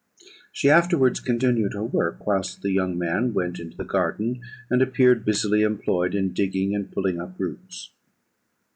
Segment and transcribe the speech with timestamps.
[0.51, 5.23] She afterwards continued her work, whilst the young man went into the garden, and appeared
[5.23, 7.91] busily employed in digging and pulling up roots.